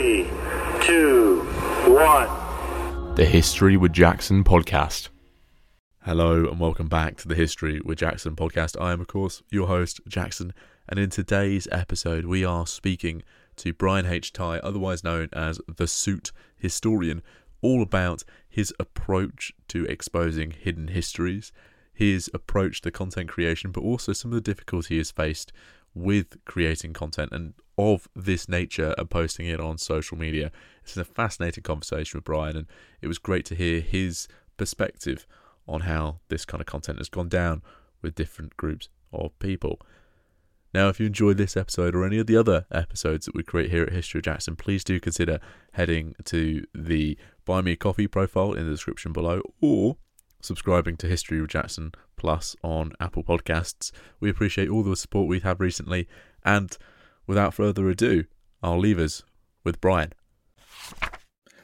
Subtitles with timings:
[0.00, 0.26] Three,
[0.80, 1.42] two,
[1.86, 3.14] one.
[3.16, 5.10] The History with Jackson podcast.
[6.04, 8.80] Hello and welcome back to the History with Jackson podcast.
[8.80, 10.54] I am, of course, your host, Jackson,
[10.88, 13.22] and in today's episode, we are speaking
[13.56, 14.32] to Brian H.
[14.32, 17.20] Thai, otherwise known as the Suit Historian,
[17.60, 21.52] all about his approach to exposing hidden histories,
[21.92, 25.52] his approach to content creation, but also some of the difficulty he has faced
[25.94, 30.52] with creating content and of this nature and posting it on social media.
[30.82, 32.66] It's a fascinating conversation with Brian, and
[33.00, 35.26] it was great to hear his perspective
[35.66, 37.62] on how this kind of content has gone down
[38.02, 39.80] with different groups of people.
[40.72, 43.70] Now, if you enjoyed this episode or any of the other episodes that we create
[43.70, 45.40] here at History of Jackson, please do consider
[45.72, 49.96] heading to the Buy Me a Coffee profile in the description below or
[50.40, 53.90] subscribing to History of Jackson Plus on Apple Podcasts.
[54.20, 56.06] We appreciate all the support we've had recently,
[56.44, 56.76] and
[57.30, 58.24] without further ado,
[58.60, 59.22] I'll leave us
[59.62, 60.12] with Brian.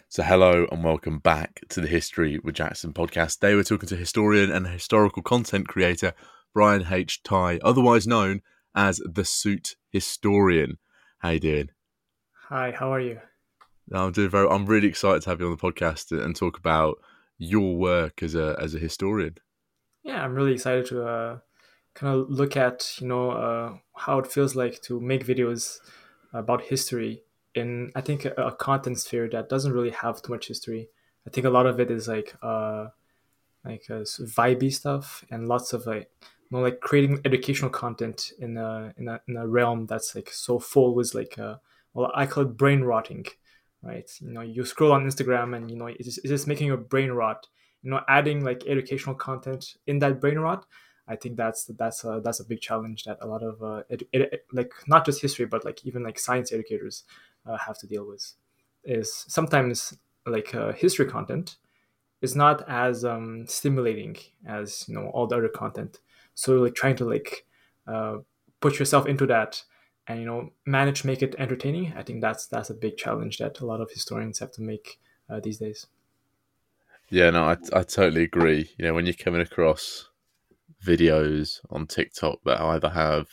[0.08, 3.40] So, hello and welcome back to the History with Jackson podcast.
[3.40, 6.12] Today, we're talking to historian and historical content creator
[6.54, 7.20] Brian H.
[7.24, 8.42] Thai, otherwise known
[8.76, 10.78] as the Suit Historian.
[11.18, 11.70] How you doing?
[12.48, 13.18] Hi, how are you?
[13.92, 14.48] I'm doing very.
[14.48, 16.98] I'm really excited to have you on the podcast and talk about
[17.38, 19.34] your work as a as a historian.
[20.04, 21.38] Yeah, I'm really excited to uh,
[21.96, 25.78] kind of look at you know uh, how it feels like to make videos
[26.32, 27.22] about history
[27.54, 30.90] in I think a, a, content sphere that doesn't really have too much history.
[31.26, 32.88] I think a lot of it is like uh,
[33.64, 34.04] like uh,
[34.38, 39.08] vibey stuff and lots of like you know like creating educational content in a in
[39.08, 41.56] a, in a realm that's like so full with like uh,
[41.94, 43.26] well I call it brain rotting
[43.82, 46.78] right you know you scroll on instagram and you know it's it's just making your
[46.78, 47.46] brain rot
[47.82, 50.66] you know adding like educational content in that brain rot
[51.08, 53.82] i think that's that's a, that's a big challenge that a lot of uh,
[54.52, 57.04] like not just history but like even like science educators
[57.46, 58.32] uh, have to deal with
[58.84, 61.56] is sometimes like uh, history content
[62.22, 64.16] is not as um, stimulating
[64.46, 66.00] as you know all the other content.
[66.34, 67.46] So like trying to like
[67.86, 68.18] uh,
[68.60, 69.62] put yourself into that
[70.08, 73.58] and you know manage make it entertaining i think that's that's a big challenge that
[73.58, 75.86] a lot of historians have to make uh, these days.
[77.10, 78.70] Yeah no I, I totally agree.
[78.78, 80.08] You know when you're coming across
[80.86, 83.26] videos on tiktok that either have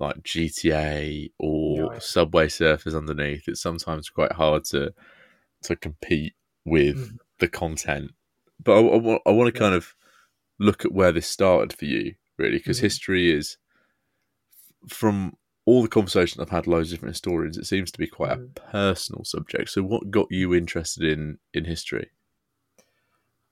[0.00, 4.92] like gta or subway surfers underneath it's sometimes quite hard to
[5.62, 7.16] to compete with mm.
[7.38, 8.10] the content
[8.62, 9.64] but i, I, I want to yeah.
[9.64, 9.94] kind of
[10.58, 12.86] look at where this started for you really because mm-hmm.
[12.86, 13.56] history is
[14.88, 15.34] from
[15.66, 18.36] all the conversations I've had, loads of different historians, it seems to be quite a
[18.36, 18.54] mm.
[18.54, 19.70] personal subject.
[19.70, 22.10] So, what got you interested in in history?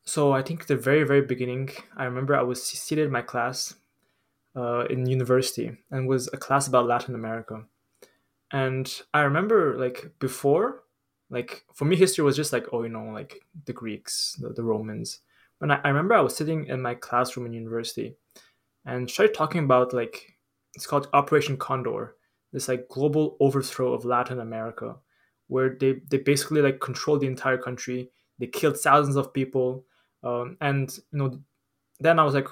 [0.04, 3.74] So, I think the very very beginning, I remember I was seated in my class
[4.56, 7.64] uh, in university, and was a class about Latin America.
[8.52, 10.82] And I remember like before,
[11.30, 14.62] like for me, history was just like oh, you know, like the Greeks, the, the
[14.62, 15.20] Romans.
[15.58, 18.16] When I, I remember I was sitting in my classroom in university,
[18.84, 20.34] and started talking about like
[20.74, 22.16] it's called Operation Condor.
[22.52, 24.96] This like global overthrow of Latin America,
[25.46, 28.10] where they they basically like controlled the entire country.
[28.38, 29.86] They killed thousands of people,
[30.22, 31.40] um, and you know,
[32.00, 32.48] then I was like,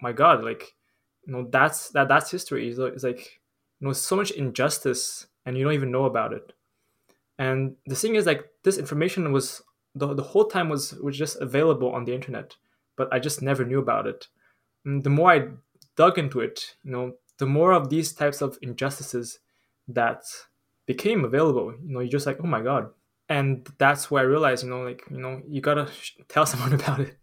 [0.00, 0.74] my God, like,
[1.26, 2.68] you know, that's that that's history.
[2.68, 3.40] It's like, it's like
[3.80, 6.52] you know, so much injustice, and you don't even know about it.
[7.38, 9.62] And the thing is, like, this information was
[9.94, 12.56] the, the whole time was was just available on the internet,
[12.96, 14.28] but I just never knew about it.
[14.84, 15.48] And the more I
[15.96, 19.38] dug into it, you know, the more of these types of injustices
[19.88, 20.22] that
[20.86, 22.90] became available, you know, you're just like, oh my god.
[23.32, 25.88] And that's where I realized, you know, like, you know, you gotta
[26.28, 27.16] tell someone about it.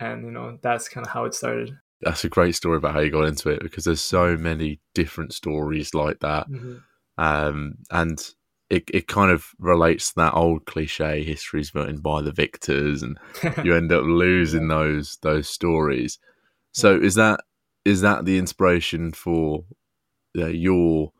[0.00, 1.76] And, you know, that's kind of how it started.
[2.00, 5.34] That's a great story about how you got into it because there's so many different
[5.34, 6.50] stories like that.
[6.50, 6.76] Mm-hmm.
[7.18, 8.18] Um, and
[8.70, 13.18] it, it kind of relates to that old cliche history's written by the victors and
[13.62, 14.76] you end up losing yeah.
[14.76, 16.18] those those stories.
[16.72, 17.40] So is that
[17.84, 19.64] is that the inspiration for
[20.38, 21.12] uh, your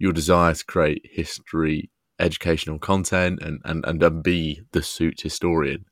[0.00, 5.84] your desire to create history educational content and, and and be the suit historian?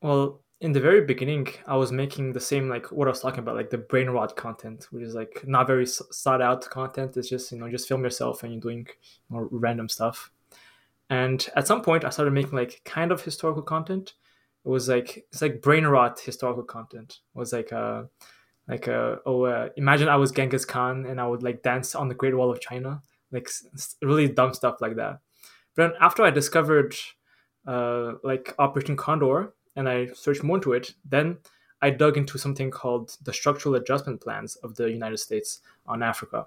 [0.00, 3.40] Well in the very beginning i was making the same like what i was talking
[3.40, 7.16] about like the brain rot content which is like not very sought out content.
[7.16, 8.86] It's just you know just film yourself and you're doing
[9.30, 10.30] random stuff.
[11.10, 14.14] And at some point i started making like kind of historical content.
[14.64, 17.18] It was like it's like brain rot historical content.
[17.34, 18.04] It was like uh
[18.66, 22.08] like uh, oh uh, imagine i was genghis khan and i would like dance on
[22.08, 23.02] the great wall of china
[23.34, 23.48] like
[24.00, 25.18] really dumb stuff like that
[25.74, 26.94] but then after i discovered
[27.66, 31.36] uh, like operation condor and i searched more into it then
[31.82, 36.46] i dug into something called the structural adjustment plans of the united states on africa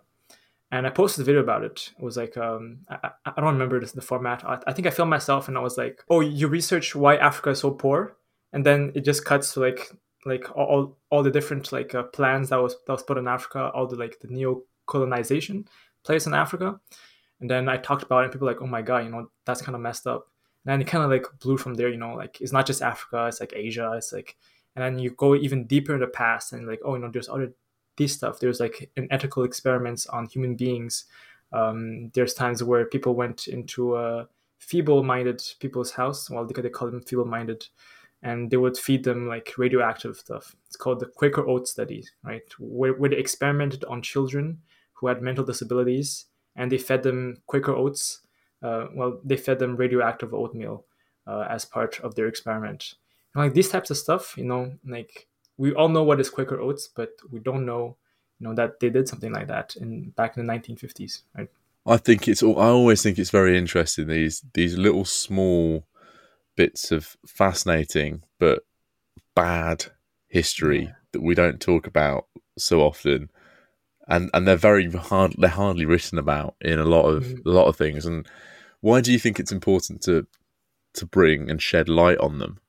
[0.72, 1.92] and I posted a video about it.
[1.98, 4.44] It was like um, I, I don't remember the, format.
[4.44, 7.52] I, I, think I filmed myself, and I was like, "Oh, you research why Africa
[7.52, 8.18] is so poor,"
[8.52, 9.92] and then it just cuts to like
[10.26, 13.72] like all all the different like uh, plans that was that was put in Africa,
[13.74, 15.68] all the like the neo colonization
[16.08, 16.80] place in Africa,
[17.40, 19.62] and then I talked about it, and people like, "Oh my god, you know that's
[19.62, 20.28] kind of messed up."
[20.66, 21.90] And then it kind of like blew from there.
[21.90, 23.94] You know, like it's not just Africa; it's like Asia.
[23.96, 24.36] It's like,
[24.76, 27.30] and then you go even deeper in the past, and like, oh, you know, there's
[27.30, 27.54] other
[27.98, 28.40] this stuff.
[28.40, 31.06] There's like an ethical experiments on human beings.
[31.52, 34.28] Um, there's times where people went into a
[34.60, 36.30] feeble-minded people's house.
[36.30, 37.66] Well, they, they call them feeble-minded,
[38.22, 40.56] and they would feed them like radioactive stuff.
[40.68, 42.44] It's called the Quaker Oat study, right?
[42.60, 44.60] Where, where they experimented on children
[45.00, 48.22] who had mental disabilities, and they fed them Quaker oats.
[48.62, 50.86] Uh, well, they fed them radioactive oatmeal
[51.28, 52.96] uh, as part of their experiment.
[53.36, 55.28] And like these types of stuff, you know, like
[55.58, 57.98] we all know what is Quaker Oats, but we don't know,
[58.40, 61.50] you know, that they did something like that in back in the 1950s, right?
[61.86, 62.44] I think it's.
[62.44, 65.88] All I always think it's very interesting these these little small
[66.56, 68.66] bits of fascinating but
[69.36, 69.86] bad
[70.28, 70.92] history yeah.
[71.12, 72.28] that we don't talk about
[72.58, 73.30] so often,
[74.08, 75.36] and and they're very hard.
[75.38, 77.48] They're hardly written about in a lot of mm-hmm.
[77.48, 78.06] a lot of things.
[78.06, 78.28] And
[78.82, 80.28] why do you think it's important to
[80.96, 82.60] to bring and shed light on them?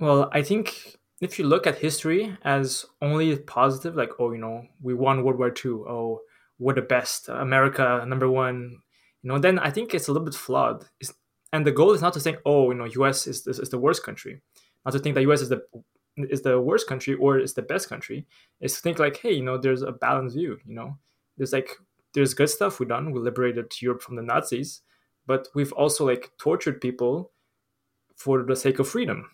[0.00, 4.66] Well, I think if you look at history as only positive, like oh, you know,
[4.80, 6.20] we won World War II, oh,
[6.58, 8.78] we're the best, America number one,
[9.22, 10.84] you know, then I think it's a little bit flawed.
[11.00, 11.12] It's,
[11.52, 13.26] and the goal is not to think, oh, you know, U.S.
[13.26, 14.40] is, is, is the worst country,
[14.84, 15.42] not to think that U.S.
[15.42, 15.62] is the
[16.16, 18.26] is the worst country or is the best country.
[18.60, 20.58] Is to think like, hey, you know, there's a balanced view.
[20.66, 20.98] You know,
[21.36, 21.70] there's like
[22.14, 23.12] there's good stuff we've done.
[23.12, 24.82] We liberated Europe from the Nazis,
[25.26, 27.32] but we've also like tortured people
[28.16, 29.28] for the sake of freedom,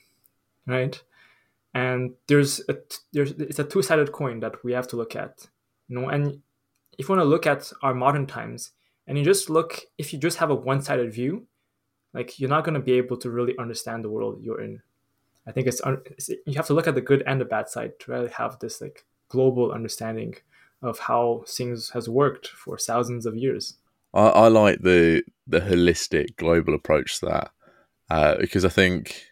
[0.67, 1.03] right?
[1.75, 2.77] and there's a
[3.13, 5.47] there's it's a two-sided coin that we have to look at
[5.89, 6.41] you know and
[6.99, 8.73] if you want to look at our modern times
[9.07, 11.47] and you just look if you just have a one-sided view
[12.15, 14.81] like you're not going to be able to really understand the world you're in
[15.49, 17.99] i think it's, it's you have to look at the good and the bad side
[18.01, 20.35] to really have this like global understanding
[20.83, 23.77] of how things has worked for thousands of years
[24.15, 27.51] i, I like the the holistic global approach to that
[28.11, 29.29] uh, because i think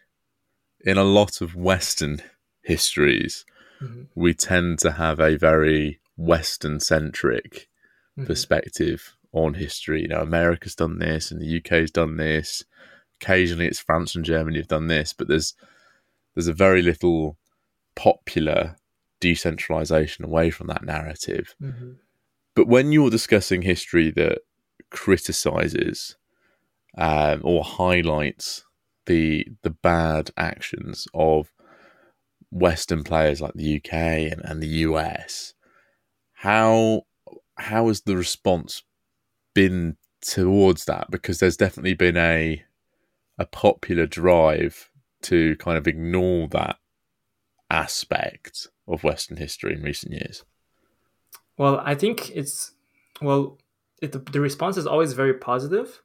[0.87, 2.21] in a lot of Western
[2.61, 3.45] histories,
[3.81, 4.03] mm-hmm.
[4.15, 7.67] we tend to have a very Western centric
[8.17, 8.25] mm-hmm.
[8.25, 10.03] perspective on history.
[10.03, 12.63] You know, America's done this and the UK's done this.
[13.21, 15.55] Occasionally it's France and Germany have done this, but there's
[16.37, 17.35] there's a very little
[17.95, 18.75] popular
[19.19, 21.55] decentralization away from that narrative.
[21.59, 21.93] Mm-hmm.
[22.55, 24.41] But when you're discussing history that
[24.91, 26.15] criticizes
[26.95, 28.63] um, or highlights
[29.07, 31.51] the the bad actions of
[32.51, 33.93] Western players like the UK
[34.31, 35.55] and, and the US,
[36.33, 37.07] how
[37.55, 38.83] how has the response
[39.55, 41.09] been towards that?
[41.09, 42.63] Because there's definitely been a
[43.39, 44.91] a popular drive
[45.27, 46.77] to kind of ignore that
[47.69, 50.43] aspect of Western history in recent years.
[51.57, 52.71] Well, I think it's
[53.21, 53.57] well,
[54.01, 56.01] it, the, response is always very positive,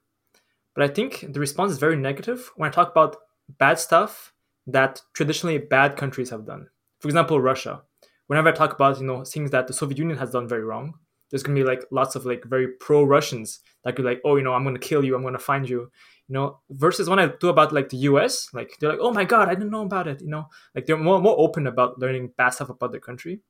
[0.75, 3.17] but I think the response is very negative when I talk about
[3.59, 4.33] bad stuff
[4.67, 6.69] that traditionally bad countries have done.
[7.01, 7.83] For example, Russia.
[8.29, 10.95] Whenever I talk about you know things that the Soviet Union has done very wrong,
[11.31, 14.43] there's gonna be like lots of like very pro Russians that could like, oh, you
[14.43, 15.91] know, I'm gonna kill you, I'm gonna find you,
[16.33, 16.61] you know.
[16.71, 19.55] Versus when I do about like the U.S., like they're like, oh my god, I
[19.55, 20.47] didn't know about it, you know.
[20.75, 23.41] Like they're more more open about learning bad stuff about their country.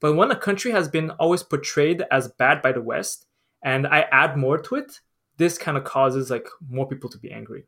[0.00, 3.26] But when a country has been always portrayed as bad by the West,
[3.62, 5.00] and I add more to it,
[5.36, 7.66] this kind of causes like more people to be angry.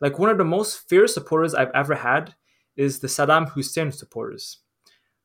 [0.00, 2.34] Like one of the most fierce supporters I've ever had
[2.76, 4.60] is the Saddam Hussein supporters.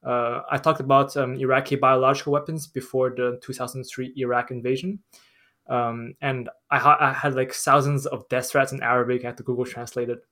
[0.06, 5.00] Uh, I talked about um, Iraqi biological weapons before the 2003 Iraq invasion.
[5.68, 9.24] Um, and I, ha- I, had like thousands of death threats in Arabic.
[9.24, 10.26] I had to Google Translate it.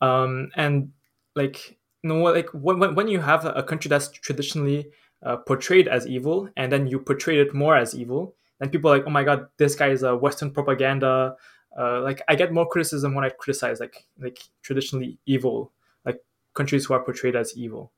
[0.00, 0.92] Um, and
[1.34, 4.90] like, you know, like when, when you have a country that's traditionally
[5.24, 8.98] uh, portrayed as evil and then you portray it more as evil, then people are
[8.98, 11.36] like, oh my god, this guy is a Western propaganda.
[11.76, 15.72] Uh, like I get more criticism when I criticize like like traditionally evil
[16.04, 16.20] like
[16.54, 17.92] countries who are portrayed as evil,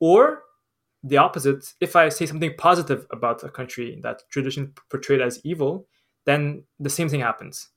[0.00, 0.44] or
[1.02, 1.74] the opposite.
[1.80, 5.86] If I say something positive about a country that traditionally portrayed as evil,
[6.26, 7.68] then the same thing happens.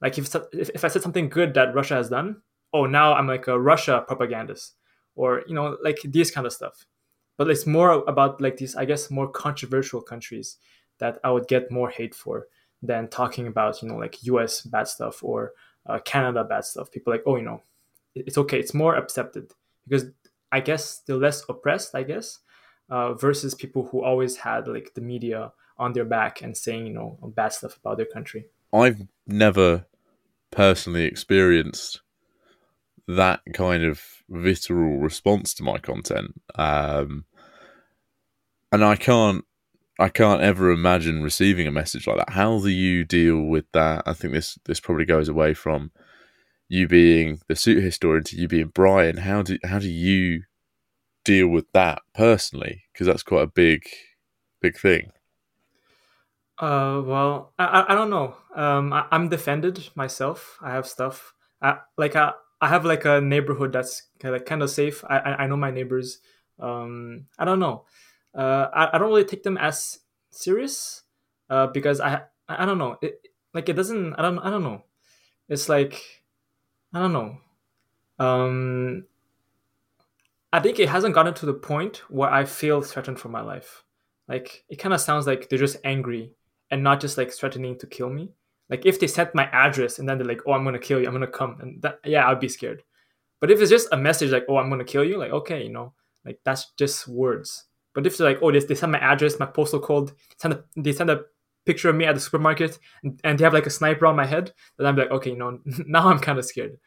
[0.00, 3.48] Like if if I said something good that Russia has done, oh now I'm like
[3.48, 4.74] a Russia propagandist,
[5.16, 6.86] or you know like these kind of stuff.
[7.36, 10.56] But it's more about like these I guess more controversial countries
[10.98, 12.46] that I would get more hate for
[12.82, 14.60] than talking about you know like U.S.
[14.62, 15.52] bad stuff or
[15.86, 16.92] uh, Canada bad stuff.
[16.92, 17.62] People like oh you know
[18.14, 18.60] it's okay.
[18.60, 19.52] It's more accepted
[19.88, 20.06] because
[20.52, 21.94] I guess they're less oppressed.
[21.94, 22.38] I guess
[22.90, 26.92] uh, versus people who always had like the media on their back and saying you
[26.92, 28.46] know bad stuff about their country.
[28.72, 29.86] I've never
[30.50, 32.00] personally experienced
[33.06, 37.24] that kind of visceral response to my content, um,
[38.72, 39.44] and I can't.
[40.00, 42.30] I can't ever imagine receiving a message like that.
[42.30, 44.04] How do you deal with that?
[44.06, 45.90] I think this this probably goes away from
[46.68, 49.16] you being the suit historian to you being Brian.
[49.16, 50.42] How do how do you
[51.28, 52.84] deal with that personally?
[52.90, 53.84] Because that's quite a big
[54.62, 55.12] big thing.
[56.58, 58.34] Uh, well, I, I don't know.
[58.56, 60.58] Um, I, am defended myself.
[60.62, 61.34] I have stuff.
[61.62, 65.04] I, like I, I have like a neighborhood that's kind of safe.
[65.04, 66.18] I, I know my neighbors.
[66.58, 67.84] Um, I don't know.
[68.34, 71.02] Uh, I, I don't really take them as serious.
[71.50, 72.96] Uh, because I, I don't know.
[73.00, 73.20] It
[73.54, 74.14] like it doesn't.
[74.14, 74.38] I don't.
[74.38, 74.82] I don't know.
[75.48, 76.02] It's like,
[76.92, 77.38] I don't know.
[78.18, 79.06] Um,
[80.52, 83.84] I think it hasn't gotten to the point where I feel threatened for my life.
[84.28, 86.32] Like it kind of sounds like they're just angry
[86.70, 88.30] and not just like threatening to kill me.
[88.70, 91.06] Like if they sent my address and then they're like, "Oh, I'm gonna kill you.
[91.06, 92.82] I'm gonna come," and that yeah, I'd be scared.
[93.40, 95.70] But if it's just a message like, "Oh, I'm gonna kill you," like okay, you
[95.72, 97.64] know, like that's just words.
[97.94, 100.64] But if they're like, "Oh, they, they send my address, my postal code, send a,
[100.76, 101.24] they send a
[101.66, 104.26] picture of me at the supermarket, and, and they have like a sniper on my
[104.26, 106.78] head," then I'm like, okay, you know, now I'm kind of scared.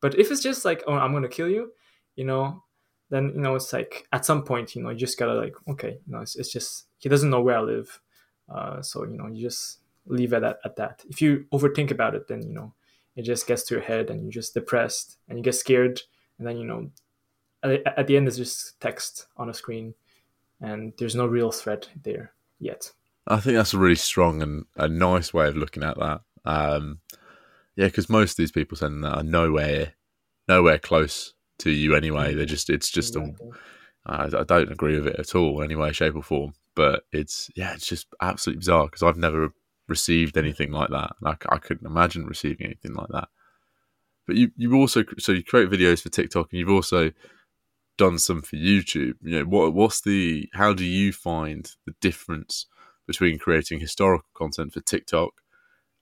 [0.00, 1.72] But if it's just like, "Oh, I'm gonna kill you,"
[2.16, 2.64] you know,
[3.10, 5.98] then you know it's like at some point, you know, you just gotta like, okay,
[6.06, 8.00] you know, it's, it's just he doesn't know where I live
[8.48, 11.02] uh, so you know, you just leave it at, at that.
[11.08, 12.74] If you overthink about it, then you know
[13.16, 16.00] it just gets to your head, and you're just depressed, and you get scared,
[16.38, 16.90] and then you know,
[17.62, 19.94] at, at the end, it's just text on a screen,
[20.60, 22.92] and there's no real threat there yet.
[23.26, 26.22] I think that's a really strong and a nice way of looking at that.
[26.46, 27.00] Um,
[27.76, 29.92] yeah, because most of these people sending that are nowhere,
[30.48, 32.34] nowhere close to you anyway.
[32.34, 33.32] They're just, it's just a,
[34.06, 37.50] I, I don't agree with it at all, any way, shape, or form but it's
[37.56, 39.52] yeah, it's just absolutely bizarre because I've never
[39.88, 41.10] received anything like that.
[41.20, 43.28] Like I couldn't imagine receiving anything like that.
[44.28, 47.10] But you you also so you create videos for TikTok and you've also
[47.96, 49.14] done some for YouTube.
[49.22, 52.66] You know what what's the how do you find the difference
[53.08, 55.32] between creating historical content for TikTok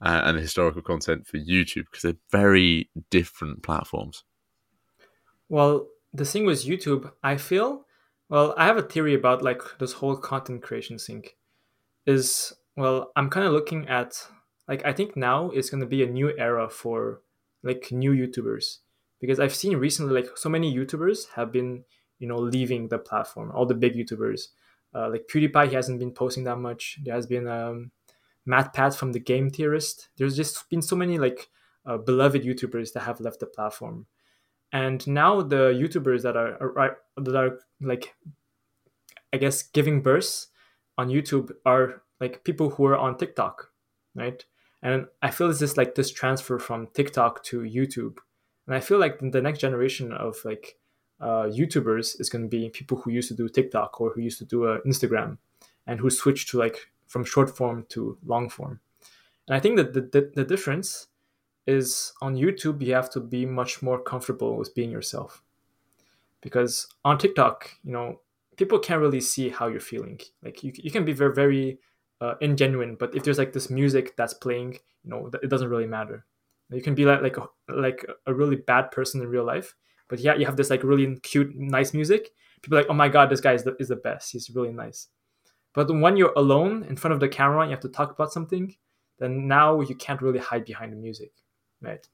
[0.03, 4.25] uh, and historical content for YouTube because they're very different platforms.
[5.49, 7.87] Well, the thing with YouTube, I feel
[8.29, 11.25] well, I have a theory about like this whole content creation thing.
[12.07, 14.17] Is well, I'm kind of looking at
[14.69, 17.23] like I think now is going to be a new era for
[17.63, 18.79] like new YouTubers
[19.21, 21.85] because I've seen recently like so many YouTubers have been
[22.19, 23.53] you know leaving the platform.
[23.53, 24.49] All the big YouTubers,
[24.95, 26.99] uh, like PewDiePie, he hasn't been posting that much.
[27.05, 27.93] There has been um,
[28.47, 30.09] MatPat from the Game Theorist.
[30.17, 31.49] There's just been so many like
[31.85, 34.07] uh, beloved YouTubers that have left the platform
[34.77, 38.15] and now the youtubers that are, that are like
[39.33, 40.49] i guess giving birth
[40.99, 43.71] on youtube are like people who are on tiktok
[44.17, 44.45] right?
[44.83, 48.19] And i feel it's just like this transfer from tiktok to youtube.
[48.67, 50.79] And i feel like the next generation of like
[51.19, 54.39] uh, youtubers is going to be people who used to do tiktok or who used
[54.39, 55.39] to do uh, instagram
[55.87, 58.81] and who switched to like from short form to long form.
[59.49, 61.09] And i think that the, the, the difference
[61.67, 65.43] is on YouTube, you have to be much more comfortable with being yourself.
[66.41, 68.21] Because on TikTok, you know,
[68.57, 70.21] people can't really see how you're feeling.
[70.43, 71.79] Like you, you can be very, very
[72.21, 75.87] uh, ingenuine, but if there's like this music that's playing, you know, it doesn't really
[75.87, 76.25] matter.
[76.71, 79.75] You can be like like a, like a really bad person in real life,
[80.09, 82.31] but yeah, you have this like really cute, nice music.
[82.63, 84.33] People like, oh my god, this guy is the, is the best.
[84.33, 85.09] He's really nice.
[85.75, 88.33] But when you're alone in front of the camera and you have to talk about
[88.33, 88.75] something,
[89.19, 91.33] then now you can't really hide behind the music
[91.81, 92.07] right?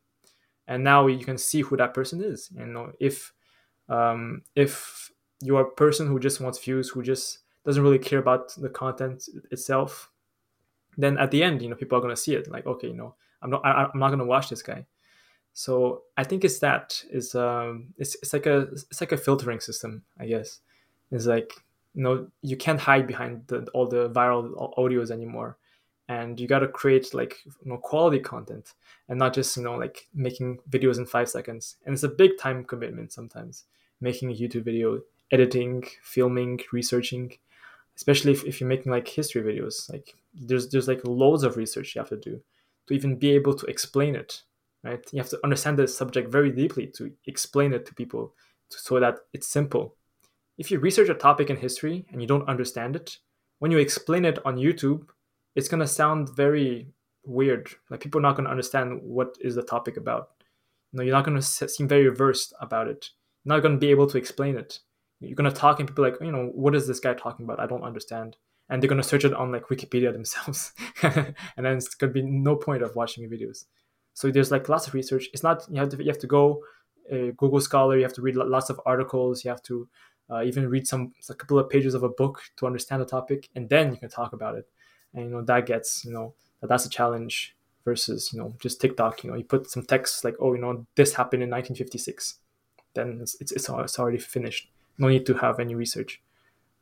[0.66, 2.50] And now you can see who that person is.
[2.56, 3.32] You know, if
[3.88, 5.10] um, if
[5.42, 9.28] you're a person who just wants views, who just doesn't really care about the content
[9.50, 10.10] itself,
[10.96, 12.50] then at the end, you know, people are gonna see it.
[12.50, 14.86] Like, okay, you know, I'm not, I, I'm not gonna watch this guy.
[15.52, 19.60] So I think it's that is um, it's it's like a it's like a filtering
[19.60, 20.60] system, I guess.
[21.10, 21.52] It's like
[21.94, 25.58] you know you can't hide behind the, all the viral audios anymore
[26.08, 28.74] and you got to create like you know quality content
[29.08, 31.76] and not just you know like making videos in five seconds.
[31.84, 33.64] And it's a big time commitment sometimes
[34.00, 37.32] making a youtube video editing filming researching
[37.94, 39.90] especially if, if you're making like history videos.
[39.90, 42.40] Like there's there's like loads of research you have to do
[42.88, 44.42] to even be able to explain it
[44.84, 45.04] right?
[45.12, 48.34] You have to understand the subject very deeply to explain it to people
[48.68, 49.94] so that it's simple.
[50.58, 53.18] If you research a topic in history and you don't understand it
[53.58, 55.06] when you explain it on youtube
[55.54, 56.88] it's going to sound very
[57.24, 57.68] weird.
[57.90, 60.30] Like people are not going to understand what is the topic about.
[60.92, 63.10] You know, you're not going to seem very versed about it.
[63.44, 64.80] You're not going to be able to explain it.
[65.20, 67.60] You're going to talk and people like, you know, what is this guy talking about?
[67.60, 68.36] I don't understand.
[68.72, 72.56] and they're gonna search it on like Wikipedia themselves, and then it's gonna be no
[72.56, 73.66] point of watching videos.
[74.14, 75.28] So there's like lots of research.
[75.32, 76.62] It's not you have to you have to go
[77.12, 77.96] uh, Google Scholar.
[77.96, 79.44] You have to read lots of articles.
[79.44, 79.88] You have to
[80.30, 83.48] uh, even read some a couple of pages of a book to understand the topic,
[83.54, 84.66] and then you can talk about it.
[85.14, 88.80] And you know that gets you know that that's a challenge versus you know just
[88.80, 89.24] TikTok.
[89.24, 92.38] You know you put some text like oh you know this happened in 1956,
[92.94, 94.70] then it's it's it's, already finished.
[94.98, 96.20] No need to have any research.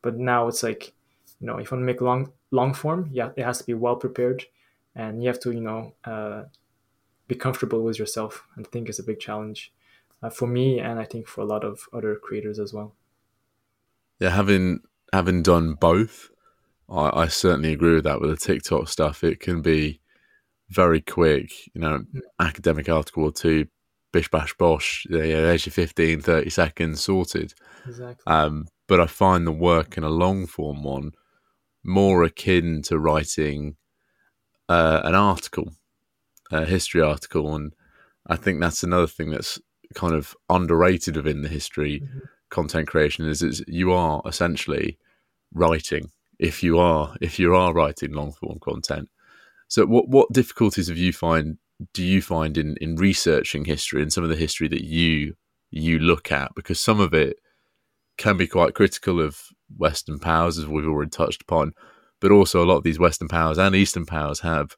[0.03, 0.93] But now it's like
[1.41, 3.75] you know if you want to make long long form, yeah, it has to be
[3.75, 4.45] well prepared,
[4.95, 6.45] and you have to you know uh,
[7.29, 8.47] be comfortable with yourself.
[8.57, 9.73] And I think is a big challenge
[10.23, 12.95] uh, for me, and I think for a lot of other creators as well
[14.21, 14.81] yeah, having
[15.13, 16.31] having done both,
[16.91, 18.21] I, I certainly agree with that.
[18.21, 20.01] With the TikTok stuff, it can be
[20.69, 21.53] very quick.
[21.75, 22.21] You know, mm.
[22.39, 23.67] academic article or two,
[24.13, 25.07] bish bash bosh.
[25.09, 27.55] Yeah, yeah, there's your 15, 30 seconds sorted.
[27.87, 28.23] Exactly.
[28.27, 31.13] Um, but I find the work in a long form one
[31.83, 33.77] more akin to writing
[34.69, 35.73] uh, an article,
[36.51, 37.73] a history article, and
[38.27, 39.59] I think that's another thing that's
[39.95, 42.01] kind of underrated within the history.
[42.01, 42.19] Mm-hmm
[42.51, 44.99] content creation is, is you are essentially
[45.55, 49.09] writing if you are if you are writing long form content.
[49.69, 51.59] So what what difficulties have you find
[51.93, 55.35] do you find in in researching history and some of the history that you
[55.71, 57.37] you look at because some of it
[58.17, 59.43] can be quite critical of
[59.77, 61.73] Western powers as we've already touched upon,
[62.21, 64.77] but also a lot of these Western powers and Eastern powers have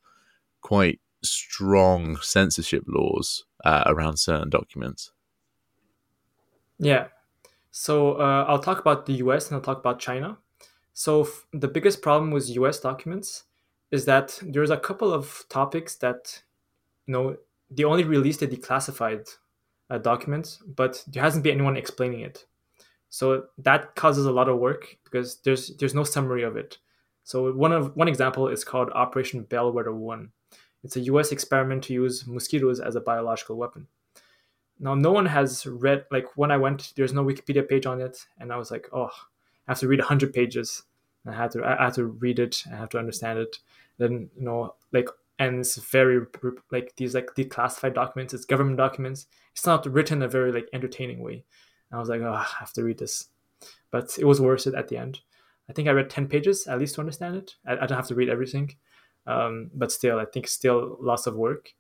[0.60, 5.12] quite strong censorship laws uh, around certain documents.
[6.78, 7.06] Yeah,
[7.70, 10.38] so uh, I'll talk about the US and I'll talk about China.
[10.94, 13.44] So f- the biggest problem with US documents
[13.90, 16.42] is that there's a couple of topics that,
[17.06, 17.36] you know,
[17.70, 19.28] they only released the declassified
[19.90, 22.46] uh, documents, but there hasn't been anyone explaining it.
[23.08, 26.78] So that causes a lot of work because there's there's no summary of it.
[27.24, 30.32] So one of one example is called Operation Bellwether One.
[30.82, 31.30] It's a U.S.
[31.30, 33.86] experiment to use mosquitoes as a biological weapon.
[34.80, 38.18] Now, no one has read, like, when I went, there's no Wikipedia page on it.
[38.40, 39.10] And I was like, oh,
[39.66, 40.82] I have to read 100 pages.
[41.26, 42.64] I had to, I had to read it.
[42.72, 43.58] I have to understand it.
[43.98, 46.24] Then, you know, like, and it's very,
[46.70, 49.26] like, these, like, declassified documents, it's government documents.
[49.52, 51.44] It's not written in a very, like, entertaining way.
[51.90, 53.28] And I was like, oh, I have to read this.
[53.90, 55.20] But it was worth it at the end.
[55.68, 57.54] I think I read 10 pages at least to understand it.
[57.66, 58.74] I, I don't have to read everything.
[59.26, 61.72] Um, but still, I think still lots of work.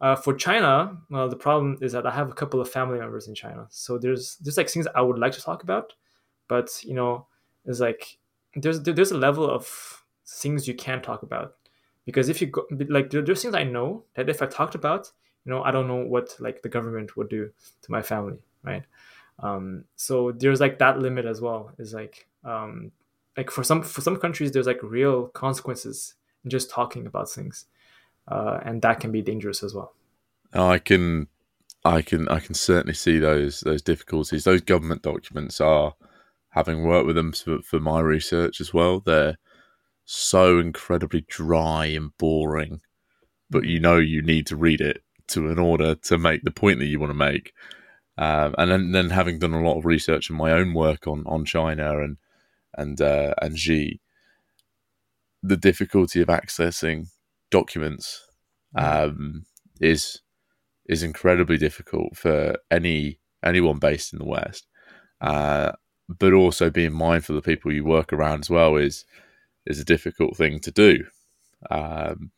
[0.00, 3.26] Uh, for China, well, the problem is that I have a couple of family members
[3.26, 5.94] in China, so there's there's like things I would like to talk about,
[6.48, 7.26] but you know,
[7.64, 8.18] it's like
[8.54, 11.56] there's there's a level of things you can't talk about
[12.04, 15.12] because if you go like there, there's things I know that if I talked about,
[15.44, 17.50] you know, I don't know what like the government would do
[17.82, 18.84] to my family, right?
[19.40, 21.72] Um, so there's like that limit as well.
[21.78, 22.92] Is like um,
[23.36, 27.66] like for some for some countries there's like real consequences in just talking about things
[28.30, 29.94] uh, and that can be dangerous as well.
[30.52, 31.28] I can,
[31.84, 34.44] I can, I can certainly see those those difficulties.
[34.44, 35.94] Those government documents are,
[36.50, 39.00] having worked with them for, for my research as well.
[39.00, 39.38] They're
[40.04, 42.80] so incredibly dry and boring,
[43.50, 46.78] but you know you need to read it to in order to make the point
[46.78, 47.52] that you want to make.
[48.16, 51.22] Um, and then, then having done a lot of research in my own work on,
[51.26, 52.16] on China and
[52.76, 54.00] and uh, and Xi,
[55.42, 57.08] the difficulty of accessing
[57.50, 58.24] documents
[58.76, 59.08] mm.
[59.08, 59.44] um,
[59.80, 60.20] is
[60.86, 64.66] is incredibly difficult for any anyone based in the West.
[65.20, 65.72] Uh,
[66.08, 69.04] but also being mindful of the people you work around as well is
[69.66, 71.04] is a difficult thing to do.
[71.70, 72.30] Um,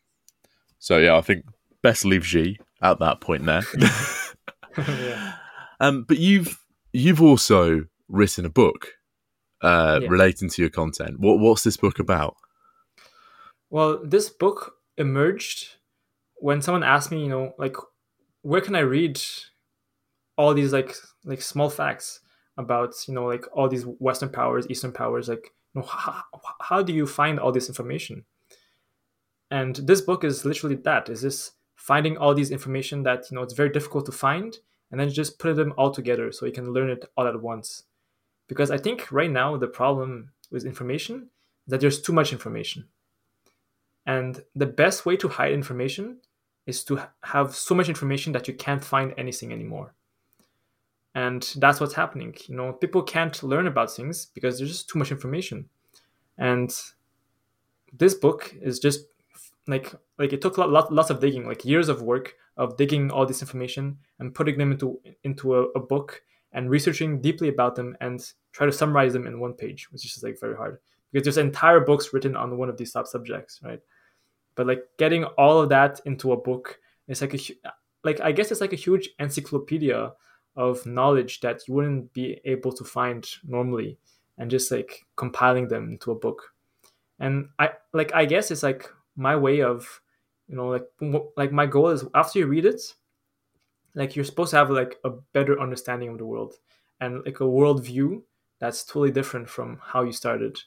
[0.78, 1.44] so yeah, I think
[1.82, 3.62] best leave Xi at that point there.
[4.78, 5.34] yeah.
[5.80, 6.58] um, but you've
[6.92, 8.88] you've also written a book
[9.62, 10.08] uh, yeah.
[10.08, 11.20] relating to your content.
[11.20, 12.36] What what's this book about?
[13.68, 15.76] Well, this book emerged
[16.36, 17.76] when someone asked me, you know, like
[18.42, 19.20] where can I read
[20.36, 22.20] all these like like small facts
[22.60, 26.22] about you know like all these Western powers, Eastern powers, like you know how,
[26.60, 28.24] how do you find all this information?
[29.50, 31.08] And this book is literally that.
[31.08, 34.58] Is this finding all these information that you know it's very difficult to find,
[34.90, 37.84] and then just put them all together so you can learn it all at once.
[38.48, 41.30] Because I think right now the problem with information
[41.66, 42.84] is that there's too much information
[44.06, 46.18] and the best way to hide information
[46.66, 49.94] is to have so much information that you can't find anything anymore.
[51.14, 52.34] And that's what's happening.
[52.46, 55.68] You know, people can't learn about things because there's just too much information.
[56.38, 56.72] And
[57.92, 59.06] this book is just
[59.66, 63.26] like like it took lot, lots of digging, like years of work of digging all
[63.26, 67.96] this information and putting them into into a, a book and researching deeply about them
[68.00, 70.78] and try to summarize them in one page, which is like very hard
[71.12, 73.80] because there's entire books written on one of these sub subjects, right?
[74.54, 77.38] But like getting all of that into a book is like a
[78.04, 80.12] like I guess it's like a huge encyclopedia
[80.56, 83.98] of knowledge that you wouldn't be able to find normally,
[84.38, 86.54] and just like compiling them into a book.
[87.18, 90.00] And I like I guess it's like my way of
[90.48, 90.86] you know like
[91.36, 92.94] like my goal is after you read it
[93.94, 96.54] like you're supposed to have like a better understanding of the world
[97.00, 98.20] and like a worldview
[98.58, 100.58] that's totally different from how you started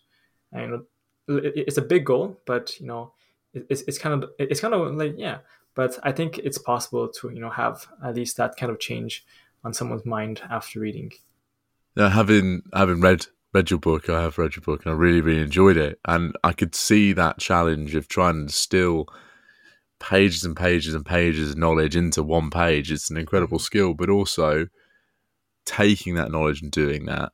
[0.52, 0.84] and
[1.28, 3.14] it's a big goal but you know
[3.54, 5.38] it's, it's kind of it's kind of like yeah
[5.76, 9.26] but i think it's possible to you know have at least that kind of change
[9.64, 11.12] on someone's mind after reading.
[11.96, 15.22] Yeah having having read read your book i have read your book and i really
[15.22, 16.00] really enjoyed it.
[16.06, 19.08] And i could see that challenge of trying to distill
[20.00, 22.92] pages and pages and pages of knowledge into one page.
[22.92, 24.68] It's an incredible skill, but also
[25.66, 27.32] taking that knowledge and doing that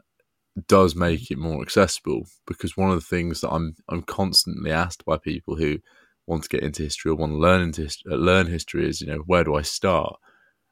[0.67, 5.05] does make it more accessible because one of the things that I'm I'm constantly asked
[5.05, 5.79] by people who
[6.27, 9.19] want to get into history or want to learn into learn history is you know
[9.25, 10.17] where do I start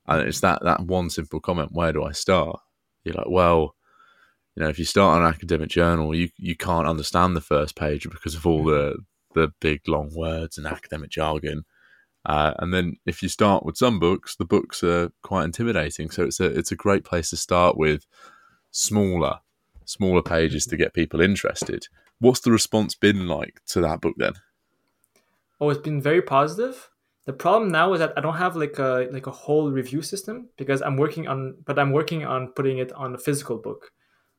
[0.08, 2.60] and it's that that one simple comment where do I start
[3.04, 3.76] you're like well
[4.56, 8.10] you know if you start an academic journal you you can't understand the first page
[8.10, 8.98] because of all the
[9.34, 11.64] the big long words and academic jargon
[12.28, 16.10] uh, and then if you start with some books, the books are quite intimidating.
[16.10, 18.06] So it's a it's a great place to start with
[18.72, 19.40] smaller
[19.86, 21.88] smaller pages to get people interested.
[22.20, 24.34] What's the response been like to that book then?
[25.62, 26.90] Oh, it's been very positive.
[27.28, 30.50] The problem now is that I don't have like a like a whole review system
[30.58, 33.92] because I'm working on but I'm working on putting it on a physical book.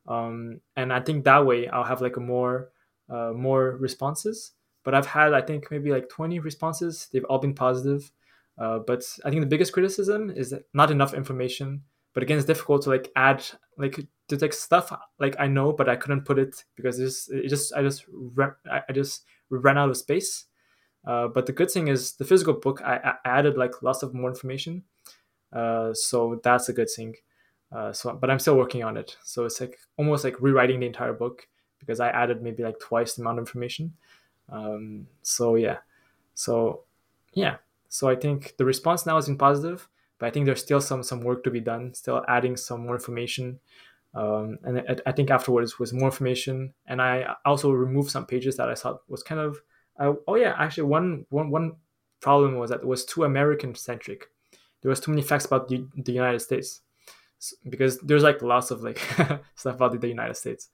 [0.08, 2.70] Um, and I think that way I'll have like a more
[3.08, 4.52] uh, more responses
[4.88, 7.08] but I've had I think maybe like 20 responses.
[7.12, 8.10] They've all been positive.
[8.56, 11.82] Uh, but I think the biggest criticism is not enough information.
[12.14, 13.44] But again, it's difficult to like add
[13.76, 17.30] like to take stuff like I know, but I couldn't put it because it just
[17.30, 18.06] it just I just
[18.66, 20.46] I just ran out of space.
[21.08, 24.12] Uh, but the good thing is the physical book I, I added like lots of
[24.12, 24.84] more information,
[25.54, 27.14] uh, so that's a good thing.
[27.74, 29.16] Uh, so, but I'm still working on it.
[29.24, 33.14] So it's like almost like rewriting the entire book because I added maybe like twice
[33.14, 33.94] the amount of information.
[34.50, 35.78] Um, so yeah,
[36.34, 36.82] so
[37.32, 37.56] yeah,
[37.88, 41.02] so I think the response now has been positive, but I think there's still some
[41.02, 41.94] some work to be done.
[41.94, 43.60] Still adding some more information,
[44.12, 48.58] um, and I, I, think afterwards was more information, and I also removed some pages
[48.58, 49.62] that I thought was kind of
[49.98, 51.76] uh, oh yeah, actually one one one
[52.20, 54.26] problem was that it was too American centric.
[54.82, 56.80] There was too many facts about the, the United States
[57.68, 58.98] because there's like lots of like
[59.54, 60.68] stuff about the United States.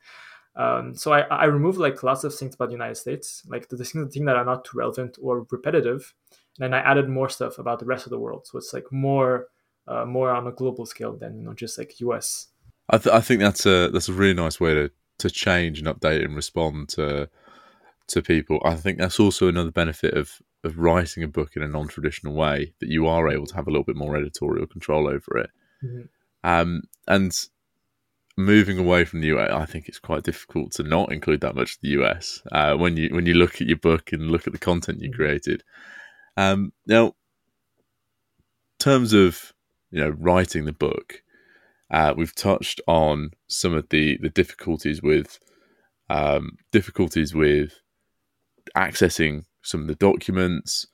[0.57, 3.77] Um, so I, I removed like lots of things about the United States, like the,
[3.77, 7.59] the things that are not too relevant or repetitive, and then I added more stuff
[7.59, 8.47] about the rest of the world.
[8.47, 9.49] So it's like more
[9.89, 12.49] uh, more on a global scale than you know just like US.
[12.89, 15.89] I, th- I think that's a that's a really nice way to to change and
[15.89, 17.29] update and respond to
[18.09, 18.61] to people.
[18.64, 22.35] I think that's also another benefit of of writing a book in a non traditional
[22.35, 25.51] way that you are able to have a little bit more editorial control over it.
[25.85, 26.03] Mm-hmm.
[26.43, 27.33] Um, and
[28.37, 31.75] moving away from the US, I think it's quite difficult to not include that much
[31.75, 34.53] of the US uh, when you when you look at your book and look at
[34.53, 35.14] the content you mm.
[35.14, 35.62] created.
[36.37, 37.12] Um, now, in
[38.79, 39.53] terms of
[39.90, 41.23] you know writing the book,
[41.90, 45.38] uh, we've touched on some of the the difficulties with
[46.11, 47.81] um, difficulties with
[48.77, 50.87] accessing some of the documents.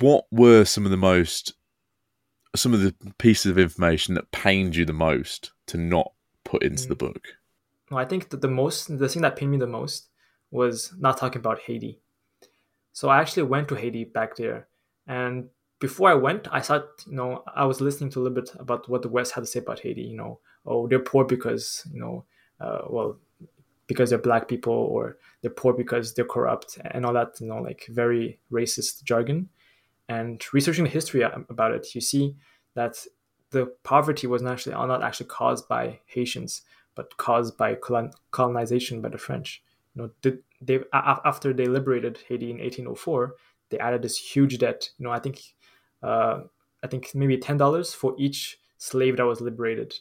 [0.00, 1.54] What were some of the most
[2.56, 6.12] some of the pieces of information that pained you the most to not
[6.44, 6.88] put into mm.
[6.88, 7.28] the book?
[7.90, 10.08] Well, I think that the most, the thing that pained me the most
[10.50, 12.00] was not talking about Haiti.
[12.92, 14.66] So I actually went to Haiti back there,
[15.06, 18.50] and before I went, I thought, you know, I was listening to a little bit
[18.58, 20.02] about what the West had to say about Haiti.
[20.02, 22.24] You know, oh, they're poor because, you know,
[22.60, 23.18] uh, well,
[23.88, 27.60] because they're black people, or they're poor because they're corrupt, and all that, you know,
[27.60, 29.48] like very racist jargon.
[30.08, 32.36] And researching the history about it, you see
[32.74, 33.04] that
[33.50, 36.62] the poverty was actually not actually caused by Haitians,
[36.94, 37.76] but caused by
[38.30, 39.62] colonization by the French.
[39.94, 43.34] You know, they after they liberated Haiti in 1804,
[43.70, 44.90] they added this huge debt.
[44.98, 45.40] You know, I think
[46.02, 46.42] uh,
[46.82, 49.94] I think maybe ten dollars for each slave that was liberated,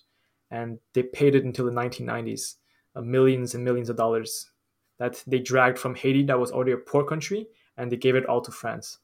[0.51, 2.57] and they paid it until the 1990s, uh,
[2.97, 4.49] Uh, millions and millions of dollars
[4.97, 8.25] that they dragged from Haiti, that was already a poor country, and they gave it
[8.25, 8.97] all to France.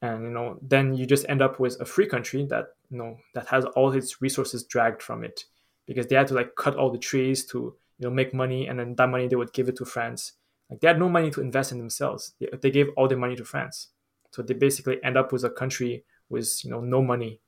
[0.00, 3.18] And you know then you just end up with a free country that you know
[3.34, 5.44] that has all its resources dragged from it
[5.86, 8.78] because they had to like cut all the trees to you know make money and
[8.78, 10.34] then that money they would give it to france.
[10.70, 12.34] Like they had no money to invest in themselves.
[12.38, 13.88] They, they gave all their money to france.
[14.30, 17.40] So they basically end up with a country with you know no money.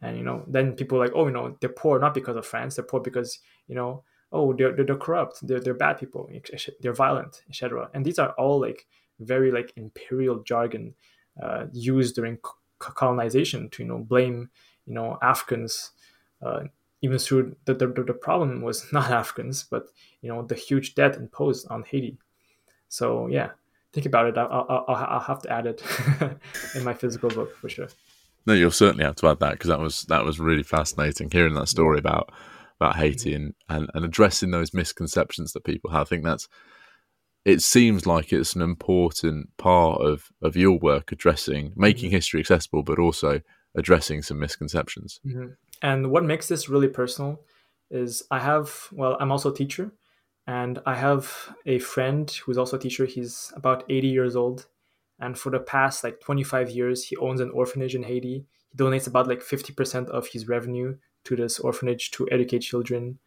[0.00, 2.46] And you know then people are like oh you know they're poor not because of
[2.46, 2.76] france.
[2.76, 5.46] They're poor because you know oh they're, they're, they're corrupt.
[5.46, 6.30] They're, they're bad people
[6.80, 8.86] they're violent etc and these are all like
[9.20, 10.94] very like imperial jargon
[11.42, 12.38] uh, used during
[12.78, 14.50] colonization to you know blame
[14.86, 15.92] you know Africans.
[16.44, 16.64] Uh,
[17.04, 19.86] even through the, the, the problem was not Africans but
[20.20, 22.18] you know the huge debt imposed on Haiti.
[22.88, 23.50] So yeah
[23.92, 24.38] think about it.
[24.38, 25.82] I'll, I'll, I'll have to add it
[26.74, 27.88] in my physical book for sure.
[28.46, 31.54] No you'll certainly have to add that because that was that was really fascinating hearing
[31.54, 32.32] that story about
[32.82, 36.02] about Haiti and, and, and addressing those misconceptions that people have.
[36.02, 36.48] I think that's
[37.44, 42.16] it seems like it's an important part of, of your work addressing making mm-hmm.
[42.16, 43.40] history accessible but also
[43.74, 45.20] addressing some misconceptions.
[45.26, 45.46] Mm-hmm.
[45.82, 47.40] and what makes this really personal
[47.90, 49.92] is i have well i'm also a teacher
[50.46, 53.06] and i have a friend who's also a teacher.
[53.06, 54.66] He's about 80 years old.
[55.20, 58.46] And for the past like 25 years he owns an orphanage in haiti.
[58.70, 63.18] He donates about like 50% of his revenue to this orphanage to educate children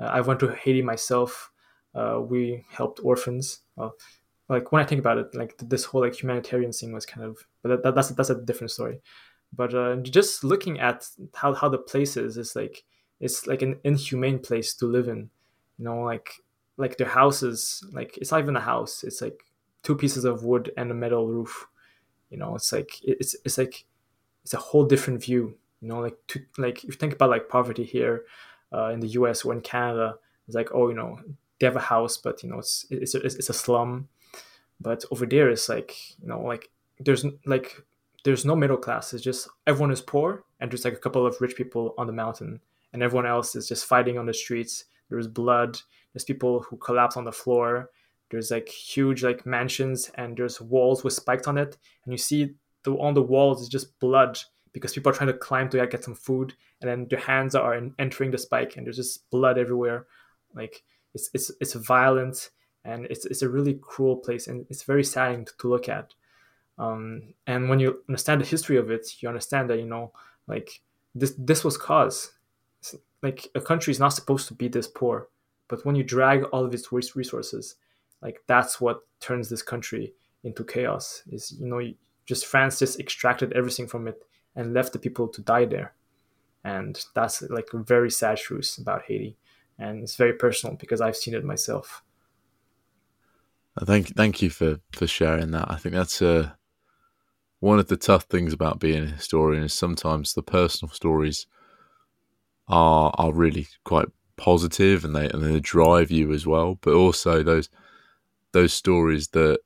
[0.00, 1.52] uh, i went to haiti myself
[1.94, 3.60] uh, we helped orphans.
[3.76, 3.94] Well,
[4.48, 7.38] like when I think about it, like this whole like humanitarian thing was kind of,
[7.62, 9.00] but that, that's that's a different story.
[9.54, 12.84] But uh, just looking at how how the place is, is like
[13.20, 15.30] it's like an inhumane place to live in.
[15.78, 16.30] You know, like
[16.76, 19.04] like their houses, like it's not even a house.
[19.04, 19.44] It's like
[19.82, 21.66] two pieces of wood and a metal roof.
[22.30, 23.84] You know, it's like it's it's like
[24.42, 25.58] it's a whole different view.
[25.82, 28.24] You know, like to like if you think about like poverty here
[28.72, 29.44] uh, in the U.S.
[29.44, 30.14] or in Canada,
[30.46, 31.18] it's like oh, you know,
[31.58, 34.08] they have a house, but you know it's it's a, it's a slum.
[34.80, 37.82] But over there, it's like you know like there's like
[38.24, 39.12] there's no middle class.
[39.12, 42.12] It's just everyone is poor, and there's like a couple of rich people on the
[42.12, 42.60] mountain,
[42.92, 44.84] and everyone else is just fighting on the streets.
[45.08, 45.80] There's blood.
[46.12, 47.90] There's people who collapse on the floor.
[48.30, 52.54] There's like huge like mansions, and there's walls with spikes on it, and you see
[52.84, 54.38] the on the walls is just blood
[54.72, 57.80] because people are trying to climb to get some food, and then their hands are
[57.98, 60.06] entering the spike, and there's just blood everywhere.
[60.54, 60.82] Like
[61.14, 62.50] it's it's it's violent
[62.84, 66.14] and it's it's a really cruel place and it's very saddening to, look at.
[66.78, 70.12] Um, and when you understand the history of it, you understand that you know
[70.46, 70.82] like
[71.14, 72.32] this this was cause.
[72.80, 75.28] It's like a country is not supposed to be this poor,
[75.68, 77.76] but when you drag all of its resources,
[78.20, 81.22] like that's what turns this country into chaos.
[81.30, 81.80] Is you know
[82.26, 85.94] just France just extracted everything from it and left the people to die there,
[86.64, 89.36] and that's like a very sad truth about Haiti
[89.78, 92.02] and it's very personal because I've seen it myself.
[93.84, 95.70] Thank thank you for for sharing that.
[95.70, 96.50] I think that's a uh,
[97.60, 101.46] one of the tough things about being a historian is sometimes the personal stories
[102.68, 107.42] are are really quite positive and they and they drive you as well, but also
[107.42, 107.70] those
[108.52, 109.60] those stories that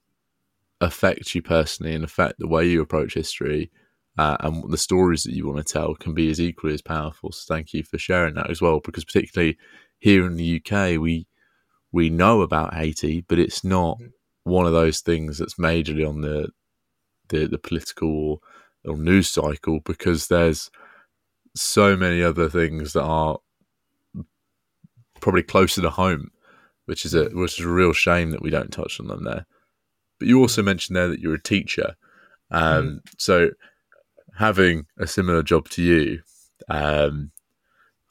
[0.80, 3.70] affect you personally and affect the way you approach history
[4.18, 7.32] uh, and the stories that you want to tell can be as equally as powerful.
[7.32, 9.58] So thank you for sharing that as well, because particularly
[9.98, 11.26] here in the UK, we
[11.92, 14.50] we know about Haiti, but it's not mm-hmm.
[14.50, 16.48] one of those things that's majorly on the
[17.28, 18.08] the, the political
[18.84, 20.70] or, or news cycle because there's
[21.54, 23.38] so many other things that are
[25.20, 26.30] probably closer to home,
[26.86, 29.46] which is a which is a real shame that we don't touch on them there.
[30.18, 30.66] But you also mm-hmm.
[30.66, 31.96] mentioned there that you're a teacher,
[32.50, 33.00] um, mm.
[33.18, 33.50] so
[34.38, 36.22] having a similar job to you,
[36.68, 37.32] um,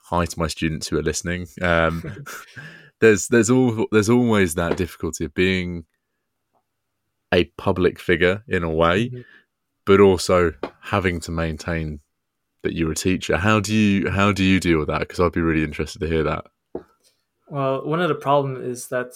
[0.04, 1.48] hi to my students who are listening.
[1.62, 2.26] Um,
[3.00, 5.86] there's there's all there's always that difficulty of being
[7.34, 9.22] a public figure in a way, mm-hmm.
[9.86, 12.00] but also having to maintain
[12.64, 13.38] that you're a teacher.
[13.38, 15.00] How do you how do you deal with that?
[15.00, 16.46] Because I'd be really interested to hear that.
[17.48, 19.14] Well, one of the problems is that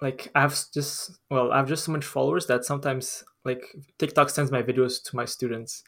[0.00, 3.62] like I have just well I have just so much followers that sometimes like
[3.98, 5.82] TikTok sends my videos to my students,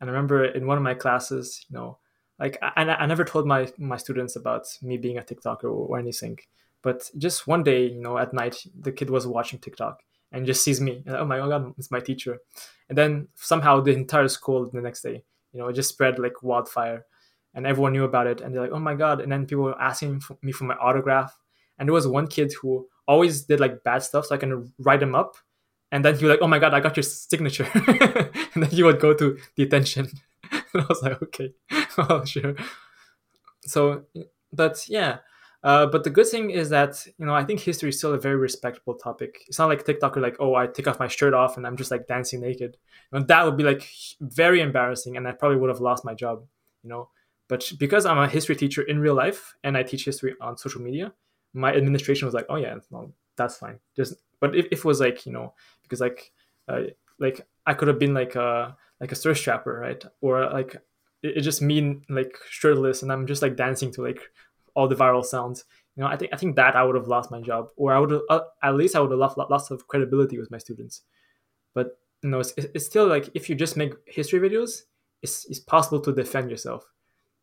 [0.00, 1.98] and I remember in one of my classes, you know,
[2.38, 6.38] like I, I never told my my students about me being a tiktoker or, anything
[6.82, 10.02] but just one day you know at night the kid was watching tiktok
[10.32, 11.02] and just sees me.
[11.06, 12.38] And, oh my god it's my teacher.
[12.88, 16.42] And then somehow the entire school the next day you know it just spread like
[16.42, 17.04] wildfire
[17.54, 18.40] and everyone knew about it.
[18.40, 19.20] And they're like oh my god.
[19.20, 21.38] And then people were asking me for my autograph.
[21.78, 25.02] And there was one kid who always did like bad stuff so i can write
[25.02, 25.36] him up
[25.94, 27.68] and then he was like oh my god i got your signature
[28.54, 30.10] and then he would go to detention
[30.52, 31.54] and i was like okay
[31.98, 32.54] oh sure
[33.62, 34.02] so
[34.52, 35.18] but yeah
[35.62, 38.18] uh, but the good thing is that you know I think history is still a
[38.18, 39.44] very respectable topic.
[39.48, 41.90] It's not like TikTok like, oh, I take off my shirt off and I'm just
[41.90, 42.76] like dancing naked.
[43.14, 43.88] You that would be like
[44.20, 46.44] very embarrassing, and I probably would have lost my job.
[46.82, 47.08] You know,
[47.48, 50.82] but because I'm a history teacher in real life and I teach history on social
[50.82, 51.14] media,
[51.54, 53.78] my administration was like, oh yeah, well, that's fine.
[53.96, 56.32] Just but if, if it was like you know because like
[56.68, 56.82] uh,
[57.18, 60.02] like I could have been like a like a thirst trapper, right?
[60.20, 60.74] Or like
[61.22, 64.20] it, it just mean like shirtless and I'm just like dancing to like
[64.74, 65.64] all the viral sounds.
[65.96, 67.98] You know, I think I think that I would have lost my job, or I
[68.00, 71.02] would have, uh, at least I would have lost lots of credibility with my students.
[71.74, 74.82] But you know, it's, it's still like if you just make history videos,
[75.22, 76.84] it's, it's possible to defend yourself.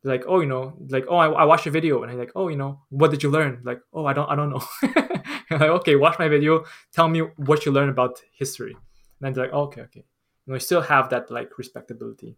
[0.04, 2.48] Like, oh, you know, like, oh, I, I watched a video, and I'm like, oh,
[2.48, 3.62] you know, what did you learn?
[3.64, 5.08] Like, oh, I don't, I don't know.
[5.60, 8.76] like, okay, watch my video, tell me what you learned about history,
[9.22, 10.06] and they're like, oh, okay, okay.
[10.46, 12.36] You know, still have that like respectability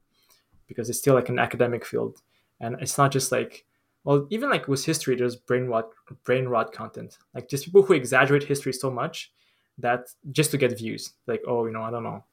[0.68, 2.22] because it's still like an academic field,
[2.60, 3.66] and it's not just like
[4.04, 5.90] well, even like with history, there's brain rot,
[6.26, 7.18] brain rot content.
[7.34, 9.32] Like just people who exaggerate history so much
[9.78, 11.14] that just to get views.
[11.26, 12.24] Like, oh, you know, I don't know,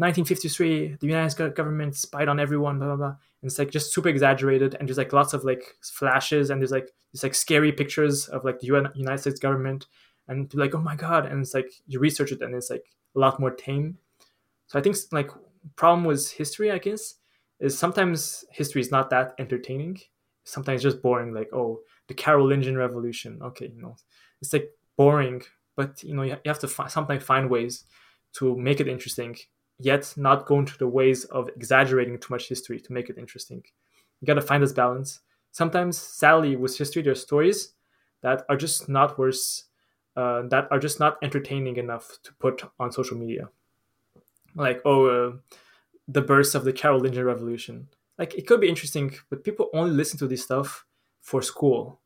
[0.00, 3.06] 1953, the United States government spied on everyone, blah blah blah.
[3.42, 6.70] And it's like just super exaggerated, and there's like lots of like flashes, and there's
[6.72, 9.86] like these like scary pictures of like the United States government,
[10.28, 12.84] and like, oh my god, and it's like you research it, and it's like
[13.14, 13.98] a lot more tame.
[14.68, 15.30] So I think like
[15.76, 17.16] problem with history, I guess,
[17.60, 20.00] is sometimes history is not that entertaining.
[20.44, 23.38] Sometimes just boring like oh the carolingian revolution.
[23.42, 23.96] Okay you know
[24.40, 25.42] it's like boring
[25.76, 27.84] but you know you have to find, sometimes find ways
[28.32, 29.36] to make it interesting
[29.80, 33.62] yet not going to the ways of exaggerating too much history to make it interesting.
[34.20, 35.20] You got to find this balance.
[35.52, 37.72] Sometimes sadly with history there's stories
[38.22, 39.62] that are just not worth
[40.16, 43.48] uh, that are just not entertaining enough to put on social media.
[44.54, 45.32] Like oh uh,
[46.06, 47.88] the birth of the carolingian revolution.
[48.18, 50.84] Like it could be interesting, but people only listen to this stuff
[51.20, 52.00] for school,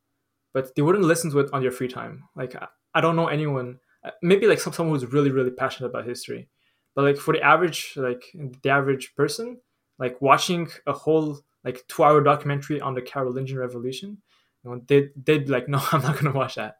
[0.53, 2.25] but they wouldn't listen to it on your free time.
[2.37, 5.89] Like I, I don't know anyone, uh, maybe like some, someone who's really really passionate
[5.89, 6.49] about history,
[6.95, 8.25] but like for the average like
[8.63, 9.59] the average person,
[9.99, 14.19] like watching a whole like two hour documentary on the Carolingian Revolution,
[14.63, 16.77] you know, they they'd be like, no, I'm not gonna watch that,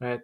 [0.00, 0.20] right?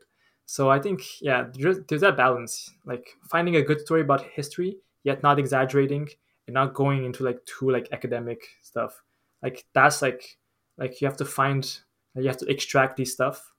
[0.47, 4.79] So I think yeah, there's, there's that balance, like finding a good story about history
[5.07, 6.09] yet not exaggerating
[6.47, 9.03] and not going into like too like academic stuff
[9.43, 10.37] like that's like
[10.77, 11.79] like you have to find
[12.17, 13.53] you have to extract these stuff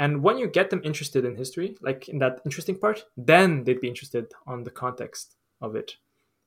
[0.00, 3.82] and when you get them interested in history like in that interesting part then they'd
[3.82, 5.92] be interested on the context of it.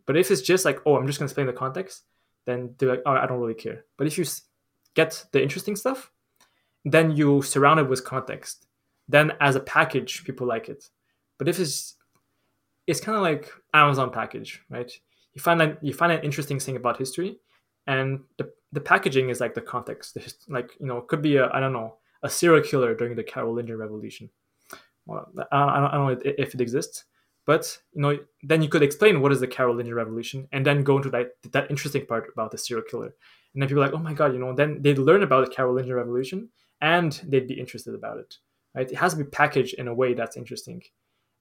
[0.08, 2.04] But if it's just like oh i'm just going to explain the context
[2.46, 3.86] then they're like oh i don't really care.
[3.98, 4.26] But if you
[4.96, 6.12] get the interesting stuff
[6.84, 8.66] then you surround it with context.
[9.08, 10.84] Then as a package people like it.
[11.38, 11.96] But if it's
[12.88, 14.92] it's kind of like amazon package right?
[15.34, 17.38] You find that you find an interesting thing about history
[17.86, 21.38] and the, the packaging is like the context the, like you know it could be
[21.38, 24.30] a i don't know a serial killer during the carolingian revolution.
[25.06, 27.06] Well, I, don't, know if it exists
[27.46, 30.96] but you know then you could explain what is the carolingian revolution and then go
[30.96, 33.14] into that that interesting part about the serial killer.
[33.54, 35.54] And then people are like oh my god you know then they'd learn about the
[35.54, 38.38] carolingian revolution and they'd be interested about it
[38.76, 38.90] right?
[38.90, 40.82] It has to be packaged in a way that's interesting.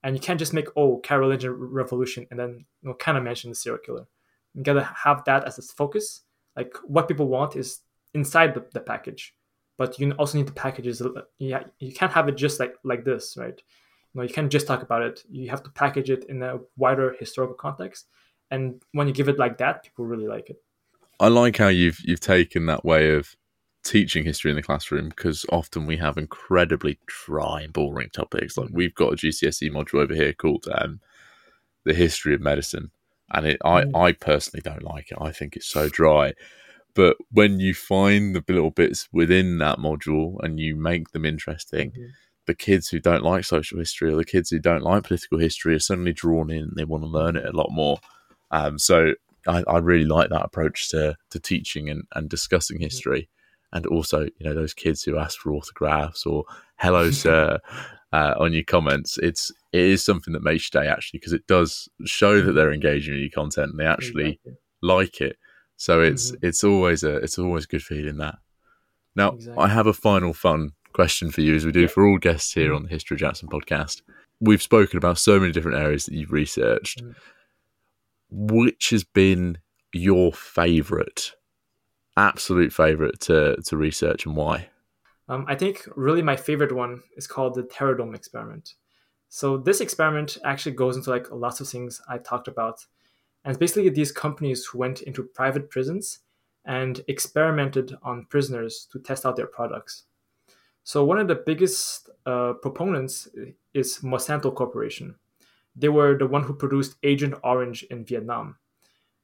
[0.03, 3.51] And you can't just make oh Carolingian Revolution and then you know, kind of mention
[3.51, 4.07] the serial killer.
[4.55, 6.23] You gotta have that as its focus.
[6.57, 7.81] Like what people want is
[8.15, 9.35] inside the, the package,
[9.83, 11.03] but you also need the packages.
[11.41, 13.61] Yeah, you can't have it just like like this, right?
[14.15, 15.25] You know, you can't just talk about it.
[15.29, 18.07] You have to package it in a wider historical context,
[18.53, 20.63] and when you give it like that, people really like it.
[21.19, 23.35] I like how you've you've taken that way of
[23.83, 28.57] teaching history in the classroom because often we have incredibly dry and boring topics.
[28.57, 31.01] Like we've got a GCSE module over here called um,
[31.85, 32.93] the history of medicine,
[33.33, 34.01] and it I mm.
[34.01, 35.19] I personally don't like it.
[35.21, 36.35] I think it's so dry.
[36.95, 41.91] But when you find the little bits within that module and you make them interesting,
[41.93, 42.07] mm-hmm.
[42.47, 45.75] the kids who don't like social history or the kids who don't like political history
[45.75, 46.73] are suddenly drawn in.
[46.77, 47.99] They want to learn it a lot more.
[48.51, 49.15] Um, so
[49.47, 52.85] I, I, really like that approach to to teaching and, and discussing mm-hmm.
[52.85, 53.29] history
[53.73, 56.45] and also you know those kids who ask for autographs or
[56.77, 57.59] hello sir
[58.13, 61.47] uh, on your comments it's it is something that makes your day actually because it
[61.47, 64.53] does show that they're engaging in your content and they actually exactly.
[64.83, 65.37] like it
[65.83, 66.47] so it's mm-hmm.
[66.47, 68.37] it's always a it's always a good feeling that
[69.17, 69.65] now exactly.
[69.65, 71.87] i have a final fun question for you as we do yeah.
[71.87, 72.77] for all guests here mm-hmm.
[72.77, 74.03] on the history of jackson podcast
[74.41, 78.55] we've spoken about so many different areas that you've researched mm-hmm.
[78.55, 79.59] which has been
[79.93, 81.33] your favorite
[82.17, 84.69] absolute favorite to to research and why?
[85.29, 88.75] Um, I think really my favorite one is called the Terrordome experiment.
[89.29, 92.85] So this experiment actually goes into like lots of things I've talked about,
[93.45, 96.21] and it's basically these companies who went into private prisons
[96.65, 100.05] and experimented on prisoners to test out their products.
[100.85, 103.29] So one of the biggest uh, proponents
[103.75, 105.17] is Monsanto Corporation.
[105.75, 108.57] They were the one who produced Agent Orange in Vietnam,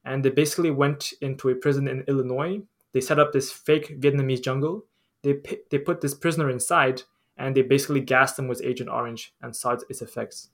[0.04, 2.62] and they basically went into a prison in Illinois
[2.92, 4.84] they set up this fake Vietnamese jungle.
[5.22, 5.40] They
[5.70, 7.02] they put this prisoner inside,
[7.36, 10.50] and they basically gassed him with Agent Orange and saw its effects.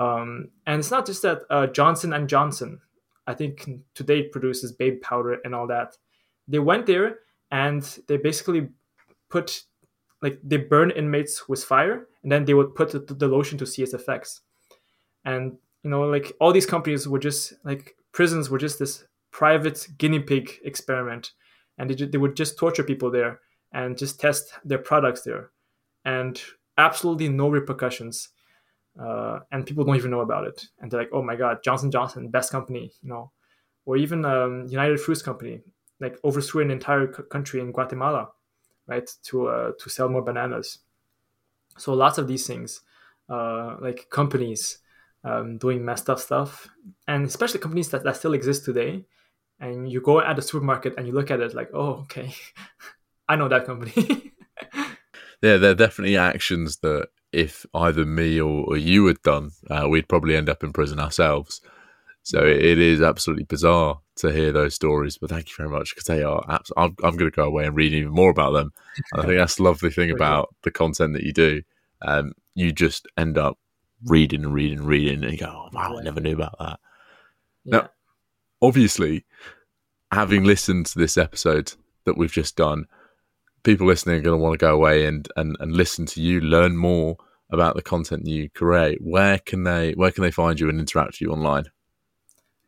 [0.00, 2.80] Um, and it's not just that uh, Johnson and Johnson,
[3.26, 5.96] I think today produces baby powder and all that.
[6.48, 7.18] They went there
[7.50, 8.68] and they basically
[9.28, 9.62] put
[10.22, 13.66] like they burn inmates with fire, and then they would put the, the lotion to
[13.66, 14.40] see its effects.
[15.24, 19.86] And you know, like all these companies were just like prisons were just this private
[19.98, 21.32] guinea pig experiment,
[21.78, 23.40] and they, they would just torture people there
[23.72, 25.50] and just test their products there,
[26.04, 26.40] and
[26.76, 28.28] absolutely no repercussions.
[28.98, 31.90] Uh, and people don't even know about it, and they're like, "Oh my God, Johnson
[31.90, 33.30] Johnson, best company," you know,
[33.84, 35.60] or even um, United Fruits Company,
[36.00, 38.28] like overthrew an entire c- country in Guatemala,
[38.86, 40.80] right, to uh, to sell more bananas.
[41.78, 42.82] So lots of these things,
[43.28, 44.78] uh, like companies
[45.24, 46.68] um, doing messed up stuff,
[47.06, 49.04] and especially companies that, that still exist today.
[49.60, 52.34] And you go at the supermarket and you look at it like, oh, okay,
[53.28, 54.32] I know that company.
[55.42, 60.08] yeah, they're definitely actions that if either me or, or you had done, uh, we'd
[60.08, 61.60] probably end up in prison ourselves.
[62.22, 65.16] So it, it is absolutely bizarre to hear those stories.
[65.18, 66.44] But thank you very much because they are.
[66.48, 68.72] Abs- I'm, I'm going to go away and read even more about them.
[69.12, 71.62] And I think that's the lovely thing about the content that you do.
[72.02, 73.58] Um, you just end up
[74.04, 76.80] reading and reading and reading, and you go, "Oh wow, I never knew about that."
[77.64, 77.76] yeah.
[77.76, 77.90] Now,
[78.62, 79.24] obviously,
[80.12, 81.72] having listened to this episode
[82.04, 82.86] that we've just done,
[83.62, 86.40] people listening are going to want to go away and, and, and listen to you,
[86.40, 87.16] learn more
[87.50, 88.98] about the content you create.
[89.02, 91.64] Where can they Where can they find you and interact with you online?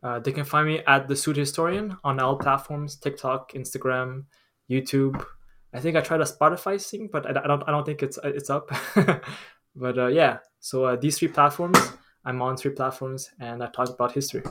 [0.02, 4.24] Uh, they can find me at the Suit Historian on all platforms: TikTok, Instagram,
[4.68, 5.24] YouTube.
[5.72, 7.62] I think I tried a Spotify thing, but I, I don't.
[7.66, 8.70] I don't think it's it's up.
[9.76, 11.78] but uh, yeah, so uh, these three platforms,
[12.24, 14.42] I'm on three platforms, and I talk about history.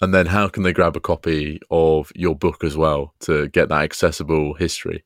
[0.00, 3.68] And then, how can they grab a copy of your book as well to get
[3.68, 5.04] that accessible history?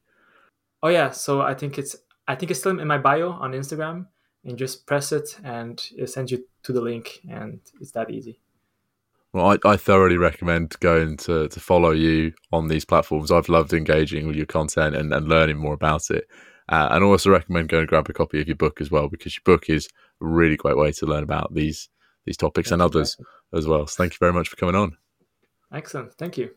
[0.83, 1.95] Oh yeah, so I think it's
[2.27, 4.07] I think it's still in my bio on Instagram,
[4.45, 8.41] and just press it, and it sends you to the link, and it's that easy.
[9.35, 13.31] Well, I, I thoroughly recommend going to, to follow you on these platforms.
[13.31, 16.27] I've loved engaging with your content and, and learning more about it.
[16.71, 19.37] Uh, and also recommend going and grab a copy of your book as well, because
[19.37, 19.87] your book is
[20.23, 21.89] a really great way to learn about these
[22.29, 23.17] these topics and others
[23.53, 23.87] as well.
[23.87, 24.97] So thank you very much for coming on.
[25.73, 26.15] Excellent.
[26.15, 26.51] Thank you.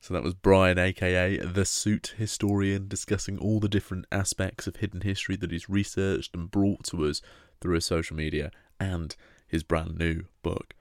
[0.00, 5.00] So that was Brian, aka the Suit Historian, discussing all the different aspects of hidden
[5.02, 7.22] history that he's researched and brought to us
[7.60, 10.74] through his social media and his brand new book.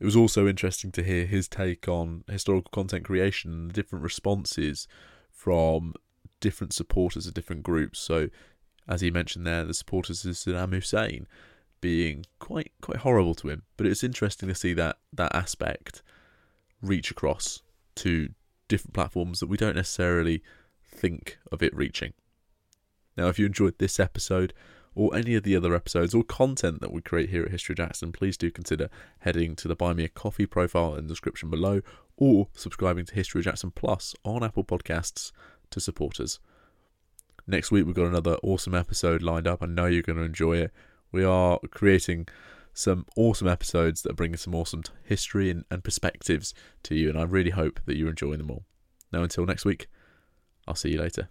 [0.00, 4.02] It was also interesting to hear his take on historical content creation and the different
[4.02, 4.88] responses
[5.30, 5.94] from
[6.40, 7.98] different supporters of different groups.
[7.98, 8.28] So,
[8.88, 11.26] as he mentioned there, the supporters of Saddam Hussein
[11.86, 13.62] being quite quite horrible to him.
[13.76, 16.02] But it's interesting to see that that aspect
[16.82, 17.62] reach across
[17.94, 18.30] to
[18.66, 20.42] different platforms that we don't necessarily
[20.84, 22.12] think of it reaching.
[23.16, 24.52] Now, if you enjoyed this episode
[24.96, 28.10] or any of the other episodes or content that we create here at History Jackson,
[28.10, 28.88] please do consider
[29.20, 31.82] heading to the Buy Me a Coffee profile in the description below
[32.16, 35.30] or subscribing to History Jackson Plus on Apple Podcasts
[35.70, 36.40] to support us.
[37.46, 39.62] Next week, we've got another awesome episode lined up.
[39.62, 40.72] I know you're going to enjoy it.
[41.12, 42.28] We are creating
[42.72, 46.52] some awesome episodes that are bringing some awesome history and, and perspectives
[46.84, 48.64] to you, and I really hope that you're enjoying them all.
[49.12, 49.88] Now, until next week,
[50.68, 51.30] I'll see you later.